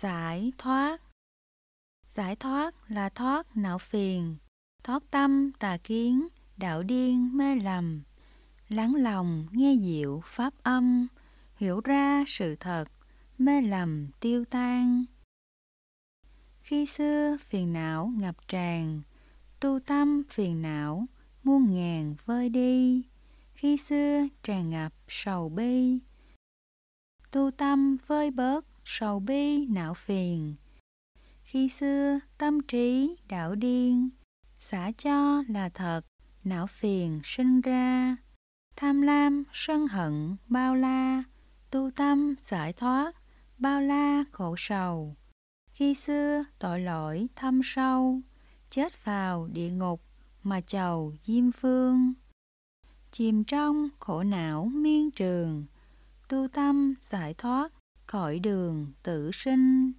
[0.00, 1.00] Giải thoát
[2.06, 4.36] Giải thoát là thoát não phiền,
[4.84, 8.02] thoát tâm tà kiến, đạo điên mê lầm.
[8.68, 11.06] Lắng lòng nghe diệu pháp âm,
[11.56, 12.84] hiểu ra sự thật,
[13.38, 15.04] mê lầm tiêu tan.
[16.60, 19.02] Khi xưa phiền não ngập tràn,
[19.60, 21.06] tu tâm phiền não
[21.42, 23.02] muôn ngàn vơi đi.
[23.54, 25.98] Khi xưa tràn ngập sầu bi,
[27.30, 30.54] tu tâm vơi bớt sầu bi não phiền.
[31.42, 34.08] Khi xưa tâm trí đảo điên,
[34.58, 36.00] xả cho là thật,
[36.44, 38.16] não phiền sinh ra.
[38.76, 41.22] Tham lam, sân hận, bao la,
[41.70, 43.12] tu tâm giải thoát,
[43.58, 45.16] bao la khổ sầu.
[45.70, 48.20] Khi xưa tội lỗi thâm sâu,
[48.70, 50.02] chết vào địa ngục
[50.42, 52.12] mà chầu diêm phương.
[53.10, 55.66] Chìm trong khổ não miên trường,
[56.28, 57.75] tu tâm giải thoát
[58.06, 59.92] khỏi đường tự sinh.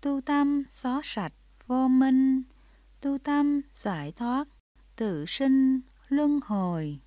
[0.00, 1.32] Tu tâm xóa sạch
[1.66, 2.42] vô minh,
[3.00, 4.48] tu tâm giải thoát
[4.96, 7.00] tự sinh luân hồi.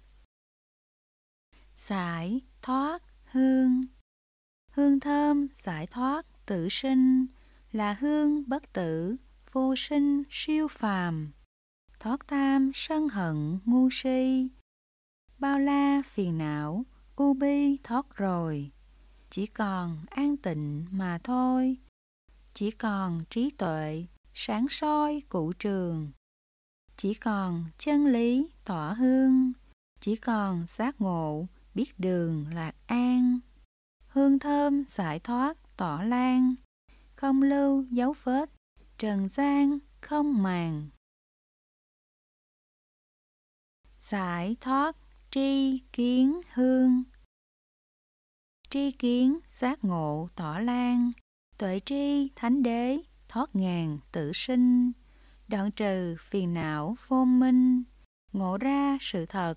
[1.76, 3.82] Giải thoát hương
[4.72, 7.26] Hương thơm giải thoát tự sinh
[7.72, 9.16] là hương bất tử,
[9.52, 11.32] vô sinh siêu phàm.
[12.00, 14.50] Thoát tham sân hận ngu si,
[15.40, 18.72] bao la phiền não, u bi thoát rồi.
[19.30, 21.78] Chỉ còn an tịnh mà thôi,
[22.54, 26.12] chỉ còn trí tuệ, sáng soi cụ trường.
[26.96, 29.54] Chỉ còn chân lý tỏa hương,
[30.00, 33.40] chỉ còn giác ngộ, biết đường lạc an.
[34.08, 36.56] Hương thơm giải thoát tỏ lan,
[37.16, 38.50] không lưu dấu vết,
[38.98, 40.90] trần gian không màng.
[43.98, 44.96] Giải thoát
[45.32, 47.04] tri kiến hương
[48.72, 51.12] Tri kiến giác ngộ tỏ lan,
[51.58, 54.92] tuệ tri thánh đế thoát ngàn tự sinh,
[55.48, 57.84] đoạn trừ phiền não vô minh,
[58.34, 59.54] ngộ ra sự thật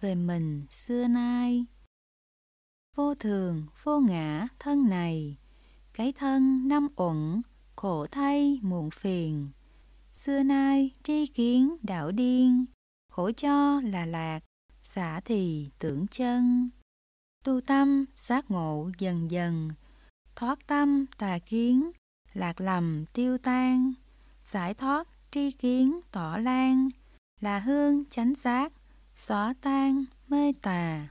[0.00, 1.66] về mình xưa nay.
[2.96, 5.36] Vô thường, vô ngã thân này,
[5.92, 7.42] cái thân năm uẩn,
[7.76, 9.48] khổ thay muộn phiền.
[10.14, 12.64] Xưa nay tri kiến đạo điên,
[13.10, 14.40] khổ cho là lạc,
[14.82, 16.70] xả thì tưởng chân.
[17.48, 19.68] Tu tâm giác ngộ dần dần,
[20.36, 21.90] thoát tâm tà kiến,
[22.34, 23.92] lạc lầm tiêu tan,
[24.44, 26.88] giải thoát tri kiến tỏ lan,
[27.40, 28.72] là hương chánh giác,
[29.14, 31.08] xóa tan mê tà.